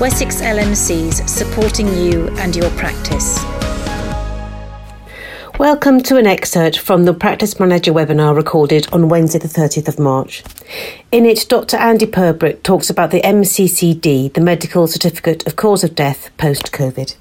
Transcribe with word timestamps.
Wessex 0.00 0.40
LMCs 0.40 1.28
supporting 1.28 1.86
you 1.88 2.28
and 2.38 2.56
your 2.56 2.70
practice. 2.70 3.38
Welcome 5.58 6.00
to 6.04 6.16
an 6.16 6.26
excerpt 6.26 6.78
from 6.78 7.04
the 7.04 7.12
Practice 7.12 7.60
Manager 7.60 7.92
webinar 7.92 8.34
recorded 8.34 8.90
on 8.94 9.10
Wednesday, 9.10 9.40
the 9.40 9.46
30th 9.46 9.88
of 9.88 9.98
March. 9.98 10.42
In 11.12 11.26
it, 11.26 11.44
Dr. 11.50 11.76
Andy 11.76 12.06
Purbrick 12.06 12.62
talks 12.62 12.88
about 12.88 13.10
the 13.10 13.20
MCCD, 13.20 14.32
the 14.32 14.40
Medical 14.40 14.86
Certificate 14.86 15.46
of 15.46 15.56
Cause 15.56 15.84
of 15.84 15.94
Death 15.94 16.30
post 16.38 16.72
COVID. 16.72 17.14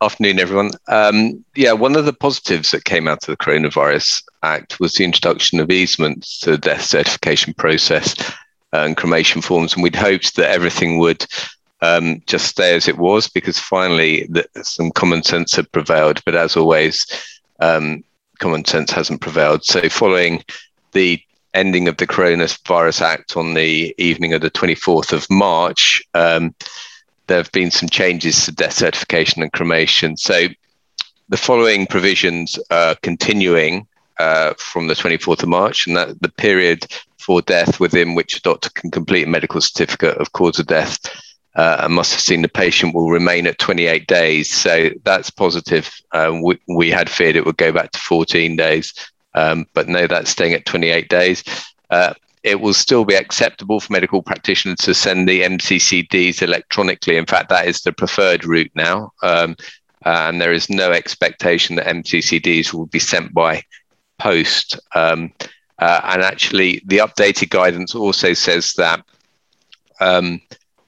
Afternoon, 0.00 0.38
everyone. 0.38 0.70
Um, 0.86 1.44
yeah, 1.56 1.72
one 1.72 1.96
of 1.96 2.04
the 2.04 2.12
positives 2.12 2.70
that 2.70 2.84
came 2.84 3.08
out 3.08 3.26
of 3.26 3.36
the 3.36 3.44
Coronavirus 3.44 4.22
Act 4.44 4.78
was 4.78 4.94
the 4.94 5.04
introduction 5.04 5.58
of 5.58 5.72
easements 5.72 6.38
to 6.38 6.52
the 6.52 6.58
death 6.58 6.82
certification 6.82 7.52
process 7.54 8.14
and 8.72 8.96
cremation 8.96 9.42
forms, 9.42 9.74
and 9.74 9.82
we'd 9.82 9.96
hoped 9.96 10.36
that 10.36 10.50
everything 10.50 10.98
would 10.98 11.26
um, 11.86 12.22
just 12.26 12.46
stay 12.46 12.74
as 12.74 12.88
it 12.88 12.98
was 12.98 13.28
because 13.28 13.58
finally 13.58 14.26
the, 14.28 14.46
some 14.62 14.90
common 14.90 15.22
sense 15.22 15.54
had 15.54 15.70
prevailed. 15.72 16.22
But 16.24 16.34
as 16.34 16.56
always, 16.56 17.06
um, 17.60 18.04
common 18.38 18.64
sense 18.64 18.90
hasn't 18.90 19.20
prevailed. 19.20 19.64
So, 19.64 19.88
following 19.88 20.44
the 20.92 21.20
ending 21.54 21.88
of 21.88 21.96
the 21.96 22.06
Coronavirus 22.06 23.00
Act 23.00 23.36
on 23.36 23.54
the 23.54 23.94
evening 23.98 24.34
of 24.34 24.42
the 24.42 24.50
24th 24.50 25.12
of 25.12 25.26
March, 25.30 26.02
um, 26.14 26.54
there 27.26 27.38
have 27.38 27.52
been 27.52 27.70
some 27.70 27.88
changes 27.88 28.44
to 28.44 28.52
death 28.52 28.74
certification 28.74 29.42
and 29.42 29.52
cremation. 29.52 30.16
So, 30.16 30.48
the 31.28 31.36
following 31.36 31.86
provisions 31.86 32.58
are 32.70 32.94
continuing 33.02 33.86
uh, 34.18 34.54
from 34.58 34.86
the 34.86 34.94
24th 34.94 35.42
of 35.42 35.48
March, 35.48 35.86
and 35.86 35.96
that 35.96 36.20
the 36.22 36.28
period 36.28 36.86
for 37.18 37.42
death 37.42 37.80
within 37.80 38.14
which 38.14 38.36
a 38.36 38.42
doctor 38.42 38.70
can 38.70 38.90
complete 38.90 39.26
a 39.26 39.30
medical 39.30 39.60
certificate 39.60 40.16
of 40.18 40.32
cause 40.32 40.60
of 40.60 40.66
death 40.66 40.98
uh, 41.56 41.78
and 41.80 41.94
must 41.94 42.12
have 42.12 42.20
seen 42.20 42.42
the 42.42 42.48
patient 42.48 42.94
will 42.94 43.10
remain 43.10 43.46
at 43.46 43.58
28 43.58 44.06
days. 44.06 44.52
So 44.52 44.90
that's 45.04 45.30
positive. 45.30 45.90
Um, 46.12 46.42
we, 46.42 46.58
we, 46.68 46.90
had 46.90 47.08
feared 47.08 47.34
it 47.34 47.46
would 47.46 47.56
go 47.56 47.72
back 47.72 47.92
to 47.92 47.98
14 47.98 48.56
days, 48.56 48.92
um, 49.34 49.66
but 49.72 49.88
no, 49.88 50.06
that's 50.06 50.30
staying 50.30 50.52
at 50.52 50.66
28 50.66 51.08
days. 51.08 51.42
Uh, 51.90 52.12
it 52.42 52.60
will 52.60 52.74
still 52.74 53.04
be 53.04 53.14
acceptable 53.14 53.80
for 53.80 53.92
medical 53.92 54.22
practitioners 54.22 54.78
to 54.78 54.94
send 54.94 55.28
the 55.28 55.42
MCCDs 55.42 56.42
electronically. 56.42 57.16
In 57.16 57.26
fact, 57.26 57.48
that 57.48 57.66
is 57.66 57.80
the 57.80 57.92
preferred 57.92 58.44
route 58.44 58.70
now. 58.74 59.12
Um, 59.22 59.56
and 60.04 60.40
there 60.40 60.52
is 60.52 60.70
no 60.70 60.92
expectation 60.92 61.74
that 61.76 61.86
MCCDs 61.86 62.72
will 62.72 62.86
be 62.86 63.00
sent 63.00 63.34
by 63.34 63.62
post. 64.18 64.78
Um, 64.94 65.32
uh, 65.78 66.00
and 66.04 66.22
actually, 66.22 66.82
the 66.86 66.98
updated 66.98 67.50
guidance 67.50 67.94
also 67.94 68.34
says 68.34 68.74
that 68.74 69.04
um, 70.00 70.40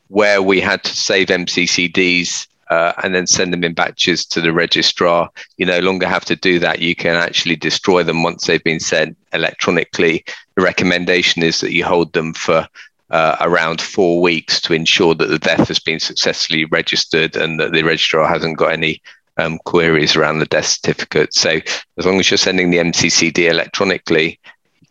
where 0.09 0.43
we 0.43 0.61
had 0.61 0.83
to 0.85 0.97
save 0.97 1.29
MCCDs 1.29 2.47
uh, 2.71 2.93
and 3.03 3.15
then 3.15 3.27
send 3.27 3.53
them 3.53 3.65
in 3.65 3.75
batches 3.75 4.27
to 4.27 4.41
the 4.41 4.53
registrar. 4.53 5.31
You 5.57 5.67
no 5.67 5.79
longer 5.81 6.07
have 6.07 6.25
to 6.27 6.37
do 6.37 6.59
that. 6.59 6.81
You 6.81 6.95
can 6.95 7.17
actually 7.17 7.57
destroy 7.57 8.03
them 8.03 8.23
once 8.23 8.47
they've 8.47 8.63
been 8.63 8.81
sent 8.81 9.17
electronically. 9.33 10.25
The 10.55 10.63
recommendation 10.63 11.43
is 11.43 11.61
that 11.61 11.73
you 11.73 11.85
hold 11.85 12.13
them 12.13 12.35
for 12.35 12.69
uh, 13.11 13.37
around 13.41 13.81
four 13.81 14.21
weeks 14.21 14.61
to 14.61 14.75
ensure 14.75 15.15
that 15.15 15.29
the 15.29 15.39
death 15.39 15.69
has 15.69 15.79
been 15.79 16.01
successfully 16.01 16.67
registered 16.67 17.37
and 17.37 17.59
that 17.59 17.73
the 17.73 17.83
registrar 17.83 18.29
hasn't 18.29 18.59
got 18.59 18.73
any 18.73 19.01
um, 19.39 19.59
queries 19.65 20.15
around 20.15 20.41
the 20.41 20.47
death 20.47 20.67
certificate. 20.67 21.33
So 21.33 21.61
as 21.97 22.05
long 22.05 22.21
as 22.21 22.31
you're 22.31 22.39
sending 22.39 22.71
the 22.71 22.79
MCCD 22.79 23.49
electronically, 23.49 24.39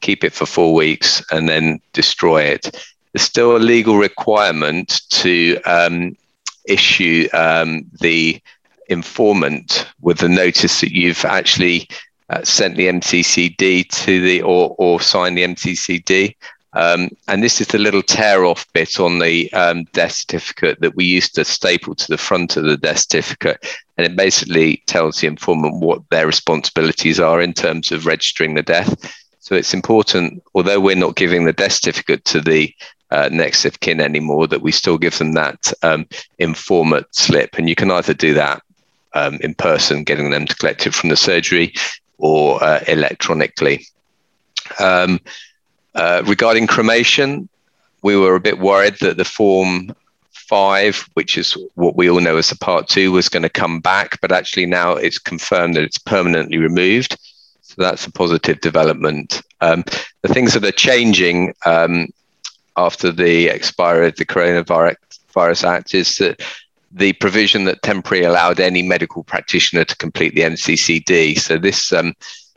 keep 0.01 0.23
it 0.23 0.33
for 0.33 0.45
four 0.45 0.73
weeks 0.73 1.23
and 1.31 1.47
then 1.47 1.79
destroy 1.93 2.43
it 2.43 2.75
there's 3.17 3.25
still 3.25 3.57
a 3.57 3.57
legal 3.57 3.97
requirement 3.97 5.01
to 5.09 5.59
um, 5.65 6.15
issue 6.67 7.27
um, 7.33 7.83
the 7.99 8.39
informant 8.89 9.91
with 10.01 10.19
the 10.19 10.29
notice 10.29 10.81
that 10.81 10.91
you've 10.91 11.25
actually 11.25 11.87
uh, 12.29 12.43
sent 12.43 12.77
the 12.77 12.85
MCCD 12.85 13.89
to 13.89 14.21
the 14.21 14.43
or 14.43 14.75
or 14.77 15.01
signed 15.01 15.35
the 15.35 15.45
MCCD. 15.45 16.35
Um, 16.73 17.09
and 17.27 17.41
this 17.41 17.59
is 17.59 17.65
the 17.65 17.79
little 17.79 18.03
tear 18.03 18.45
off 18.45 18.71
bit 18.73 18.99
on 18.99 19.17
the 19.17 19.51
um, 19.51 19.85
death 19.93 20.11
certificate 20.11 20.79
that 20.81 20.95
we 20.95 21.05
used 21.05 21.33
to 21.35 21.43
staple 21.43 21.95
to 21.95 22.07
the 22.07 22.19
front 22.19 22.55
of 22.55 22.65
the 22.65 22.77
death 22.77 22.99
certificate. 22.99 23.65
And 23.97 24.05
it 24.05 24.15
basically 24.15 24.83
tells 24.85 25.21
the 25.21 25.27
informant 25.27 25.81
what 25.81 26.07
their 26.11 26.27
responsibilities 26.27 27.19
are 27.19 27.41
in 27.41 27.53
terms 27.53 27.91
of 27.91 28.05
registering 28.05 28.53
the 28.53 28.61
death. 28.61 28.95
So 29.47 29.55
it's 29.55 29.73
important, 29.73 30.43
although 30.55 30.81
we're 30.81 30.97
not 30.97 31.15
giving 31.15 31.45
the 31.45 31.53
death 31.53 31.71
certificate 31.71 32.25
to 32.25 32.41
the 32.41 32.75
uh, 33.11 33.29
next 33.31 33.63
of 33.63 33.79
kin 33.79 34.01
anymore, 34.01 34.45
that 34.45 34.61
we 34.61 34.73
still 34.73 34.97
give 34.97 35.17
them 35.17 35.31
that 35.35 35.71
um, 35.83 36.05
informant 36.37 37.07
slip. 37.15 37.57
And 37.57 37.69
you 37.69 37.73
can 37.73 37.89
either 37.89 38.13
do 38.13 38.33
that 38.33 38.61
um, 39.13 39.35
in 39.35 39.53
person, 39.53 40.03
getting 40.03 40.31
them 40.31 40.47
to 40.47 40.55
collect 40.57 40.85
it 40.85 40.93
from 40.93 41.07
the 41.07 41.15
surgery, 41.15 41.73
or 42.17 42.61
uh, 42.61 42.83
electronically. 42.89 43.87
Um, 44.81 45.21
uh, 45.95 46.23
regarding 46.25 46.67
cremation, 46.67 47.47
we 48.01 48.17
were 48.17 48.35
a 48.35 48.41
bit 48.41 48.59
worried 48.59 48.97
that 48.99 49.15
the 49.15 49.23
form 49.23 49.95
five, 50.33 51.07
which 51.13 51.37
is 51.37 51.55
what 51.75 51.95
we 51.95 52.09
all 52.09 52.19
know 52.19 52.35
as 52.35 52.49
the 52.49 52.57
part 52.57 52.89
two, 52.89 53.13
was 53.13 53.29
going 53.29 53.43
to 53.43 53.49
come 53.49 53.79
back, 53.79 54.19
but 54.19 54.33
actually 54.33 54.65
now 54.65 54.91
it's 54.91 55.19
confirmed 55.19 55.77
that 55.77 55.83
it's 55.83 55.97
permanently 55.97 56.57
removed. 56.57 57.17
That's 57.77 58.07
a 58.07 58.11
positive 58.11 58.59
development. 58.61 59.41
Um, 59.61 59.83
the 60.21 60.33
things 60.33 60.53
that 60.53 60.63
are 60.63 60.71
changing 60.71 61.53
um, 61.65 62.07
after 62.75 63.11
the 63.11 63.49
expiry 63.49 64.07
of 64.07 64.15
the 64.15 64.25
Coronavirus 64.25 65.63
Act 65.63 65.93
is 65.93 66.17
that 66.17 66.41
the 66.91 67.13
provision 67.13 67.65
that 67.65 67.81
temporarily 67.81 68.27
allowed 68.27 68.59
any 68.59 68.81
medical 68.81 69.23
practitioner 69.23 69.83
to 69.83 69.95
complete 69.97 70.35
the 70.35 70.41
MCCD. 70.41 71.37
So 71.37 71.57
this 71.57 71.91
um, 71.93 72.13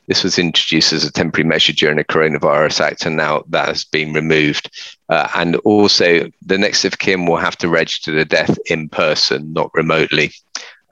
this 0.07 0.25
was 0.25 0.41
introduced 0.41 0.93
as 0.93 1.05
a 1.05 1.13
temporary 1.13 1.49
measure 1.49 1.73
during 1.73 1.97
the 1.97 2.05
Coronavirus 2.05 2.81
Act, 2.81 3.07
and 3.07 3.17
now 3.17 3.45
that 3.51 3.69
has 3.69 3.85
been 3.85 4.13
removed. 4.13 4.69
Uh, 5.09 5.29
and 5.37 5.55
also, 5.57 6.29
the 6.45 6.59
next 6.59 6.85
of 6.85 6.99
kin 6.99 7.27
will 7.27 7.37
have 7.37 7.57
to 7.59 7.69
register 7.69 8.11
the 8.11 8.25
death 8.25 8.59
in 8.67 8.89
person, 8.89 9.53
not 9.53 9.71
remotely. 9.73 10.33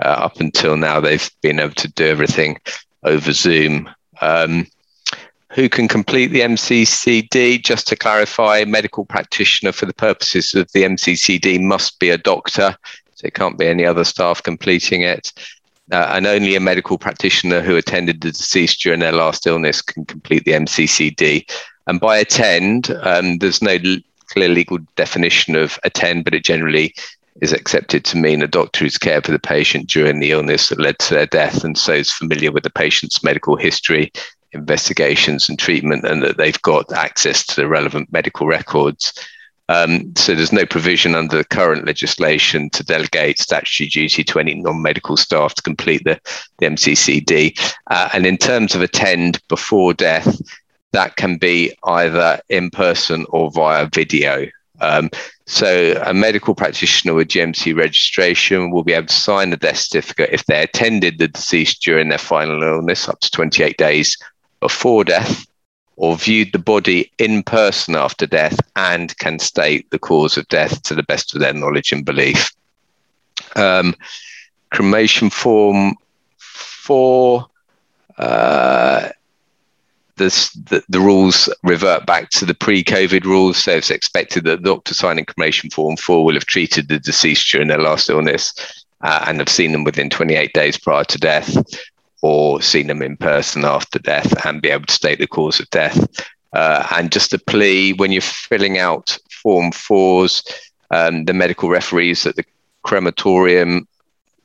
Uh, 0.01 0.09
up 0.09 0.39
until 0.39 0.77
now, 0.77 1.01
they've 1.01 1.31
been 1.43 1.59
able 1.59 1.75
to 1.75 1.89
do 1.89 2.07
everything 2.07 2.59
over 3.03 3.33
Zoom. 3.33 3.91
Um, 4.21 4.67
who 5.53 5.69
can 5.69 5.89
complete 5.89 6.29
the 6.29 6.41
MCCD. 6.41 7.63
Just 7.63 7.89
to 7.89 7.97
clarify, 7.97 8.65
medical 8.67 9.05
practitioner 9.05 9.73
for 9.73 9.87
the 9.87 9.95
purposes 9.95 10.55
of 10.55 10.71
the 10.73 10.83
MCCD 10.83 11.61
must 11.61 11.99
be 11.99 12.11
a 12.11 12.19
doctor, 12.19 12.77
so 13.15 13.27
it 13.27 13.35
can't 13.35 13.59
be 13.59 13.67
any 13.67 13.85
other 13.85 14.05
staff 14.05 14.43
completing 14.43 15.03
it. 15.03 15.33
Uh, 15.91 16.11
and 16.11 16.27
only 16.27 16.55
a 16.55 16.61
medical 16.61 16.99
practitioner 16.99 17.63
who 17.63 17.77
attended 17.77 18.21
the 18.21 18.31
deceased 18.31 18.83
during 18.83 19.01
their 19.01 19.13
last 19.13 19.47
illness 19.47 19.81
can 19.81 20.05
complete 20.05 20.45
the 20.45 20.53
MCCD. 20.53 21.51
And 21.87 21.99
by 21.99 22.19
attend, 22.19 22.91
um, 23.03 23.39
there's 23.39 23.63
no 23.63 23.79
clear 24.27 24.51
legal 24.51 24.79
definition 24.97 25.57
of 25.57 25.79
attend, 25.85 26.25
but 26.25 26.35
it 26.35 26.45
generally 26.45 26.95
is 27.41 27.53
accepted 27.53 28.05
to 28.05 28.17
mean 28.17 28.43
a 28.43 28.49
doctor 28.49 28.85
who's 28.85 28.99
cared 28.99 29.25
for 29.25 29.33
the 29.33 29.39
patient 29.39 29.89
during 29.89 30.21
the 30.21 30.33
illness 30.33 30.69
that 30.69 30.81
led 30.81 30.99
to 30.99 31.15
their 31.15 31.27
death 31.27 31.65
and 31.65 31.79
so 31.79 31.93
is 31.93 32.13
familiar 32.13 32.51
with 32.51 32.65
the 32.65 32.71
patient's 32.71 33.23
medical 33.23 33.57
history 33.57 34.13
investigations 34.53 35.49
and 35.49 35.59
treatment 35.59 36.05
and 36.05 36.23
that 36.23 36.37
they've 36.37 36.61
got 36.63 36.91
access 36.93 37.45
to 37.47 37.57
the 37.57 37.69
relevant 37.69 38.13
medical 38.13 38.47
records. 38.47 39.13
Um, 39.71 40.15
so 40.17 40.35
there's 40.35 40.53
no 40.53 40.65
provision 40.65 41.15
under 41.15 41.37
the 41.37 41.45
current 41.45 41.87
legislation 41.87 42.71
to 42.71 42.83
delegate 42.83 43.39
statutory 43.39 43.89
duty 43.89 44.25
to 44.25 44.39
any 44.39 44.55
non-medical 44.55 45.19
staff 45.19 45.55
to 45.55 45.63
complete 45.63 46.05
the, 46.05 46.19
the 46.59 46.67
MCCD. 46.67 47.77
Uh, 47.91 48.09
and 48.15 48.25
in 48.25 48.39
terms 48.39 48.75
of 48.75 48.81
attend 48.81 49.43
before 49.49 49.93
death, 49.93 50.41
that 50.93 51.17
can 51.17 51.37
be 51.37 51.75
either 51.85 52.41
in 52.49 52.71
person 52.71 53.27
or 53.29 53.51
via 53.51 53.87
video. 53.93 54.47
Um, 54.81 55.11
so 55.49 55.99
a 56.05 56.13
medical 56.13 56.55
practitioner 56.55 57.15
with 57.15 57.29
GMC 57.29 57.75
registration 57.75 58.71
will 58.71 58.85
be 58.85 58.93
able 58.93 59.07
to 59.07 59.15
sign 59.15 59.49
the 59.49 59.57
death 59.57 59.79
certificate 59.79 60.29
if 60.31 60.45
they 60.45 60.63
attended 60.63 61.19
the 61.19 61.29
deceased 61.29 61.81
during 61.81 62.11
their 62.11 62.19
final 62.19 62.63
illness 62.63 63.09
up 63.09 63.19
to 63.21 63.31
28 63.31 63.79
days 63.79 64.19
before 64.61 65.05
death 65.05 65.47
or 65.97 66.19
viewed 66.19 66.53
the 66.53 66.59
body 66.59 67.11
in 67.17 67.43
person 67.43 67.97
after 67.97 68.27
death 68.27 68.61
and 68.77 69.17
can 69.17 69.39
state 69.39 69.91
the 69.91 69.99
cause 69.99 70.37
of 70.37 70.47
death 70.49 70.83
to 70.83 70.95
the 70.95 71.03
best 71.05 71.35
of 71.35 71.41
their 71.41 71.55
knowledge 71.55 71.93
and 71.93 72.05
belief. 72.05 72.53
Um, 73.57 73.95
cremation 74.71 75.31
form 75.31 75.95
four, 76.37 77.47
uh, 78.19 79.09
this, 80.19 80.51
the, 80.53 80.83
the, 80.89 81.01
rules 81.01 81.49
revert 81.63 82.07
back 82.07 82.31
to 82.31 82.45
the 82.45 82.55
pre-COVID 82.55 83.25
rules. 83.25 83.59
So 83.59 83.73
it's 83.73 83.91
expected 83.91 84.45
that 84.45 84.63
the 84.63 84.75
doctor 84.75 84.95
signing 84.95 85.25
cremation 85.25 85.71
form 85.71 85.97
four 85.97 86.25
will 86.25 86.35
have 86.35 86.47
treated 86.47 86.89
the 86.89 86.99
deceased 86.99 87.51
during 87.51 87.69
their 87.69 87.81
last 87.81 88.11
illness 88.11 88.53
uh, 89.01 89.25
and 89.27 89.39
have 89.39 89.49
seen 89.49 89.73
them 89.73 89.85
within 89.85 90.11
28 90.11 90.53
days 90.53 90.79
prior 90.79 91.05
to 91.05 91.19
death 91.19 91.57
or 92.21 92.61
seen 92.61 92.89
them 92.89 93.03
in 93.03 93.17
person 93.17 93.65
after 93.65 93.99
death 93.99 94.47
and 94.47 94.61
be 94.61 94.71
able 94.71 94.87
to 94.87 94.95
state 94.95 95.19
the 95.19 95.27
cause 95.27 95.61
of 95.61 95.71
death. 95.71 96.07
Uh, 96.53 96.87
and 96.97 97.13
just 97.13 97.33
a 97.33 97.39
plea 97.39 97.93
when 97.93 98.11
you're 98.11 98.23
filling 98.23 98.79
out 98.79 99.17
Form 99.43 99.71
4s, 99.71 100.51
um, 100.91 101.25
the 101.27 101.35
medical 101.35 101.69
referees 101.69 102.27
at 102.27 102.37
the 102.37 102.45
crematorium 102.83 103.87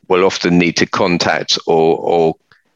will 0.07 0.25
often 0.25 0.57
need 0.57 0.77
to 0.77 0.85
contact 0.85 1.57
or, 1.65 1.97
or 1.97 2.35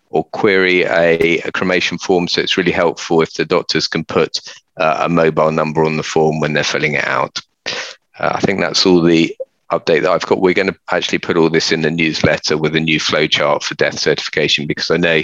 or 0.09 0.23
query 0.25 0.83
a, 0.83 1.39
a, 1.39 1.51
cremation 1.51 1.97
form. 1.97 2.27
So 2.27 2.41
it's 2.41 2.57
really 2.57 2.71
helpful 2.71 3.21
if 3.21 3.33
the 3.33 3.45
doctors 3.45 3.87
can 3.87 4.05
put 4.05 4.39
uh, 4.77 4.99
a 5.01 5.09
mobile 5.09 5.51
number 5.51 5.83
on 5.83 5.97
the 5.97 6.03
form 6.03 6.39
when 6.39 6.53
they're 6.53 6.63
filling 6.63 6.93
it 6.93 7.05
out. 7.05 7.39
Uh, 7.65 8.31
I 8.33 8.39
think 8.39 8.59
that's 8.59 8.85
all 8.85 9.01
the 9.01 9.35
update 9.71 10.01
that 10.03 10.11
I've 10.11 10.25
got. 10.25 10.39
We're 10.39 10.53
going 10.53 10.71
to 10.71 10.79
actually 10.91 11.19
put 11.19 11.37
all 11.37 11.49
this 11.49 11.71
in 11.71 11.81
the 11.81 11.91
newsletter 11.91 12.57
with 12.57 12.75
a 12.75 12.79
new 12.79 12.99
flowchart 12.99 13.63
for 13.63 13.75
death 13.75 13.99
certification 13.99 14.65
because 14.65 14.89
I 14.89 14.97
know 14.97 15.23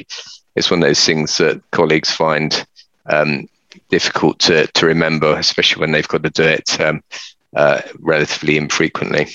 it's 0.56 0.70
one 0.70 0.84
of 0.84 0.88
those 0.88 1.04
things 1.04 1.38
that 1.38 1.62
colleagues 1.72 2.12
find 2.12 2.66
um, 3.08 3.48
difficult 3.90 4.40
to, 4.40 4.68
to 4.68 4.86
remember, 4.86 5.38
especially 5.38 5.80
when 5.80 5.92
they've 5.92 6.08
got 6.08 6.24
to 6.24 6.30
do 6.30 6.44
it 6.44 6.80
um, 6.82 7.04
uh, 7.56 7.82
relatively 8.00 8.58
infrequently. 8.58 9.28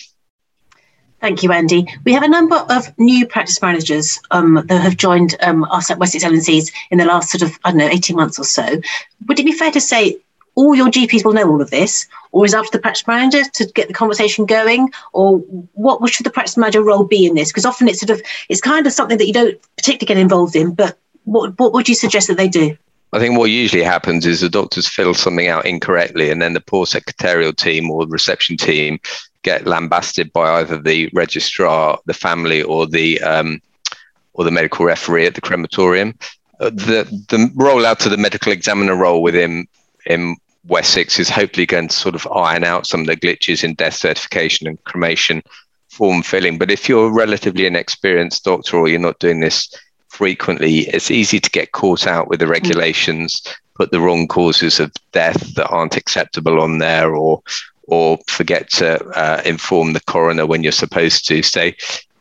Thank 1.21 1.43
you, 1.43 1.51
Andy. 1.51 1.87
We 2.05 2.13
have 2.13 2.23
a 2.23 2.29
number 2.29 2.57
of 2.57 2.97
new 2.97 3.27
practice 3.27 3.61
managers 3.61 4.21
um, 4.31 4.63
that 4.67 4.81
have 4.81 4.97
joined 4.97 5.35
um, 5.41 5.65
at 5.65 5.99
Wessex 5.99 6.25
LMCs 6.25 6.73
in 6.91 6.99
the 6.99 7.05
last 7.05 7.31
sort 7.31 7.43
of, 7.43 7.59
I 7.65 7.71
don't 7.71 7.79
know, 7.79 7.89
18 7.89 8.15
months 8.15 8.39
or 8.39 8.45
so. 8.45 8.81
Would 9.27 9.41
it 9.41 9.45
be 9.45 9.53
fair 9.53 9.73
to 9.73 9.81
say 9.81 10.19
all 10.55 10.75
your 10.75 10.89
GPs 10.89 11.25
will 11.25 11.33
know 11.33 11.49
all 11.49 11.61
of 11.61 11.71
this, 11.71 12.07
or 12.31 12.45
is 12.45 12.53
it 12.53 12.57
up 12.57 12.67
to 12.67 12.73
the 12.73 12.81
practice 12.81 13.07
manager 13.07 13.43
to 13.45 13.67
get 13.75 13.89
the 13.89 13.95
conversation 13.95 14.45
going, 14.45 14.93
or 15.13 15.39
what 15.75 16.09
should 16.13 16.27
the 16.27 16.31
practice 16.31 16.57
manager 16.57 16.83
role 16.83 17.05
be 17.05 17.27
in 17.27 17.35
this? 17.35 17.51
Because 17.51 17.65
often 17.65 17.89
it's 17.89 18.01
sort 18.01 18.11
of, 18.11 18.23
it's 18.49 18.61
kind 18.61 18.87
of 18.87 18.93
something 18.93 19.19
that 19.19 19.27
you 19.27 19.33
don't 19.33 19.57
particularly 19.77 20.07
get 20.07 20.19
involved 20.19 20.57
in, 20.57 20.75
but 20.75 20.99
what, 21.25 21.59
what 21.59 21.73
would 21.73 21.89
you 21.89 21.95
suggest 21.95 22.29
that 22.29 22.37
they 22.37 22.49
do? 22.49 22.77
I 23.13 23.19
think 23.19 23.39
what 23.39 23.51
usually 23.51 23.83
happens 23.83 24.27
is 24.27 24.41
the 24.41 24.49
doctors 24.49 24.89
fill 24.89 25.15
something 25.15 25.49
out 25.49 25.65
incorrectly, 25.65 26.31
and 26.31 26.43
then 26.43 26.55
the 26.55 26.61
poor 26.61 26.87
secretarial 26.87 27.53
team 27.53 27.91
or 27.91 28.07
reception 28.07 28.57
team 28.57 28.99
get 29.49 29.67
lambasted 29.67 30.33
by 30.33 30.47
either 30.59 30.79
the 30.79 31.11
registrar, 31.13 31.99
the 32.07 32.21
family, 32.27 32.63
or 32.63 32.87
the 32.87 33.21
um, 33.23 33.61
or 34.35 34.45
the 34.45 34.57
medical 34.59 34.85
referee 34.85 35.27
at 35.27 35.35
the 35.35 35.47
crematorium. 35.49 36.11
Uh, 36.61 36.71
the 36.71 37.01
the 37.33 37.41
rollout 37.55 37.99
to 37.99 38.09
the 38.09 38.25
medical 38.27 38.53
examiner 38.53 38.97
role 38.97 39.23
within 39.23 39.67
in 40.07 40.37
Wessex 40.65 41.19
is 41.19 41.31
hopefully 41.31 41.67
going 41.67 41.89
to 41.89 41.97
sort 41.97 42.15
of 42.15 42.27
iron 42.49 42.65
out 42.65 42.87
some 42.87 43.01
of 43.01 43.07
the 43.07 43.17
glitches 43.17 43.65
in 43.65 43.75
death 43.75 43.95
certification 43.95 44.67
and 44.67 44.83
cremation 44.85 45.43
form 45.89 46.23
filling. 46.23 46.59
But 46.59 46.71
if 46.71 46.89
you're 46.89 47.09
a 47.09 47.21
relatively 47.25 47.67
inexperienced 47.67 48.45
doctor 48.45 48.77
or 48.77 48.89
you're 48.89 49.09
not 49.09 49.19
doing 49.19 49.41
this 49.41 49.73
frequently, 50.09 50.81
it's 50.95 51.11
easy 51.11 51.41
to 51.41 51.51
get 51.51 51.73
caught 51.73 52.07
out 52.07 52.29
with 52.29 52.41
the 52.41 52.47
mm. 52.47 52.57
regulations, 52.59 53.43
put 53.75 53.91
the 53.91 54.01
wrong 54.01 54.29
causes 54.29 54.79
of 54.81 54.93
death 55.13 55.55
that 55.55 55.69
aren't 55.69 55.97
acceptable 55.97 56.61
on 56.61 56.79
there, 56.79 57.15
or 57.15 57.43
or 57.89 58.19
forget 58.29 58.71
to 58.71 59.03
uh, 59.11 59.43
inform 59.45 59.95
the 59.95 60.01
coroner 60.01 60.47
when 60.47 60.63
you're 60.63 60.73
supposed 60.73 61.27
to. 61.27 61.43
So, 61.43 61.71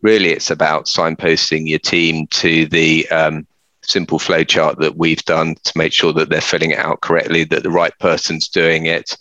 really, 0.01 0.29
it's 0.29 0.49
about 0.49 0.85
signposting 0.85 1.67
your 1.67 1.79
team 1.79 2.27
to 2.27 2.65
the 2.67 3.07
um, 3.09 3.45
simple 3.81 4.17
flowchart 4.17 4.77
that 4.77 4.97
we've 4.97 5.23
done 5.25 5.55
to 5.63 5.77
make 5.77 5.93
sure 5.93 6.13
that 6.13 6.29
they're 6.29 6.41
filling 6.41 6.71
it 6.71 6.79
out 6.79 7.01
correctly, 7.01 7.43
that 7.45 7.63
the 7.63 7.69
right 7.69 7.97
person's 7.99 8.47
doing 8.47 8.85
it, 8.85 9.17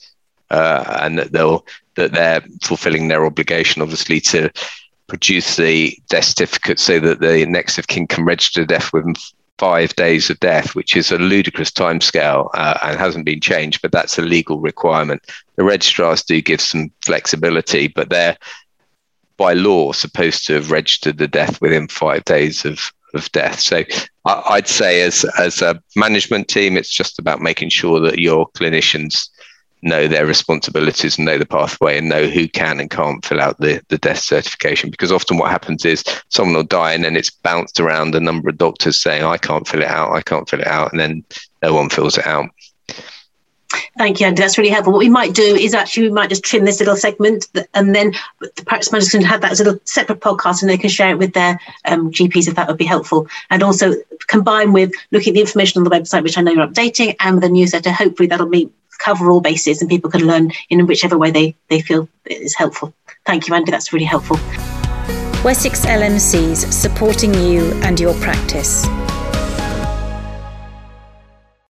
uh, 0.50 0.98
and 1.02 1.19
that 1.19 1.32
they'll 1.32 1.66
that 1.96 2.12
they're 2.12 2.43
fulfilling 2.62 3.08
their 3.08 3.26
obligation, 3.26 3.82
obviously, 3.82 4.20
to 4.20 4.50
produce 5.06 5.56
the 5.56 5.96
death 6.08 6.25
certificate 6.25 6.78
so 6.78 7.00
that 7.00 7.20
the 7.20 7.46
next 7.46 7.78
of 7.78 7.87
kin 7.87 8.06
can 8.06 8.25
register 8.25 8.64
death 8.64 8.93
within 8.93 9.14
five 9.58 9.94
days 9.97 10.29
of 10.31 10.38
death, 10.41 10.75
which 10.75 10.97
is 10.97 11.11
a 11.11 11.19
ludicrous 11.19 11.70
timescale 11.70 12.50
uh, 12.55 12.79
and 12.82 12.99
hasn't 12.99 13.25
been 13.25 13.41
changed, 13.41 13.81
but 13.82 13.93
that's 13.93 14.19
a 14.19 14.23
legal 14.23 14.61
requirement. 14.61 15.23
The 15.56 15.64
registrars 15.64 16.23
do 16.23 16.41
give 16.43 16.61
some 16.61 16.91
flexibility, 17.05 17.88
but 17.88 18.11
they're 18.11 18.37
by 19.37 19.53
law 19.53 19.93
supposed 19.93 20.47
to 20.47 20.55
have 20.55 20.70
registered 20.70 21.19
the 21.19 21.29
death 21.29 21.61
within 21.61 21.88
five 21.88 22.25
days 22.25 22.64
of, 22.64 22.91
of 23.14 23.31
death. 23.32 23.61
So 23.61 23.85
I'd 24.25 24.69
say 24.69 25.03
as 25.03 25.25
as 25.38 25.62
a 25.62 25.81
management 25.94 26.49
team, 26.49 26.76
it's 26.76 26.93
just 26.93 27.19
about 27.19 27.41
making 27.41 27.69
sure 27.70 28.00
that 28.00 28.19
your 28.19 28.49
clinicians 28.50 29.29
know 29.86 30.08
their 30.08 30.26
responsibilities 30.26 31.16
and 31.16 31.26
know 31.26 31.38
the 31.38 31.46
pathway 31.46 31.98
and 31.98 32.08
know 32.08 32.26
who 32.26 32.48
can 32.48 32.80
and 32.80 32.90
can't 32.90 33.24
fill 33.24 33.40
out 33.40 33.58
the, 33.58 33.82
the 33.88 33.98
death 33.98 34.18
certification. 34.18 34.90
Because 34.90 35.12
often 35.12 35.38
what 35.38 35.50
happens 35.50 35.84
is 35.84 36.04
someone 36.28 36.56
will 36.56 36.62
die 36.62 36.92
and 36.92 37.04
then 37.04 37.16
it's 37.16 37.30
bounced 37.30 37.80
around 37.80 38.14
a 38.14 38.20
number 38.20 38.48
of 38.48 38.58
doctors 38.58 39.00
saying, 39.00 39.24
I 39.24 39.38
can't 39.38 39.66
fill 39.66 39.82
it 39.82 39.88
out, 39.88 40.12
I 40.12 40.22
can't 40.22 40.48
fill 40.48 40.60
it 40.60 40.66
out, 40.66 40.92
and 40.92 41.00
then 41.00 41.24
no 41.62 41.74
one 41.74 41.88
fills 41.88 42.18
it 42.18 42.26
out. 42.26 42.50
Thank 43.98 44.20
you, 44.20 44.26
Andy. 44.26 44.40
That's 44.40 44.58
really 44.58 44.70
helpful. 44.70 44.92
What 44.92 45.00
we 45.00 45.08
might 45.08 45.34
do 45.34 45.42
is 45.42 45.74
actually 45.74 46.04
we 46.04 46.14
might 46.14 46.28
just 46.28 46.44
trim 46.44 46.64
this 46.64 46.78
little 46.78 46.96
segment, 46.96 47.46
and 47.74 47.94
then 47.94 48.12
the 48.40 48.64
practice 48.64 48.92
managers 48.92 49.10
can 49.10 49.22
have 49.22 49.40
that 49.40 49.52
as 49.52 49.60
a 49.60 49.64
little 49.64 49.80
separate 49.84 50.20
podcast, 50.20 50.62
and 50.62 50.70
they 50.70 50.78
can 50.78 50.90
share 50.90 51.10
it 51.10 51.18
with 51.18 51.32
their 51.32 51.60
um, 51.84 52.10
GPs 52.10 52.48
if 52.48 52.54
that 52.54 52.68
would 52.68 52.76
be 52.76 52.84
helpful. 52.84 53.26
And 53.50 53.62
also 53.62 53.94
combine 54.28 54.72
with 54.72 54.92
looking 55.10 55.32
at 55.32 55.34
the 55.34 55.40
information 55.40 55.80
on 55.80 55.84
the 55.84 55.90
website, 55.90 56.22
which 56.22 56.38
I 56.38 56.42
know 56.42 56.52
you're 56.52 56.66
updating, 56.66 57.16
and 57.20 57.42
the 57.42 57.48
newsletter. 57.48 57.90
Hopefully, 57.90 58.28
that'll 58.28 58.46
be 58.46 58.70
cover 58.98 59.31
all 59.31 59.40
bases 59.40 59.81
and 59.81 59.90
people 59.90 60.10
can 60.10 60.26
learn 60.26 60.52
in 60.70 60.87
whichever 60.87 61.16
way 61.19 61.31
they, 61.31 61.54
they 61.69 61.81
feel 61.81 62.08
is 62.26 62.54
helpful. 62.54 62.93
Thank 63.25 63.48
you, 63.48 63.54
Andy. 63.54 63.70
That's 63.70 63.93
really 63.93 64.06
helpful. 64.06 64.37
Wessex 65.44 65.87
LMCs 65.87 66.72
supporting 66.72 67.32
you 67.34 67.72
and 67.82 68.00
your 68.00 68.14
practice. 68.14 68.87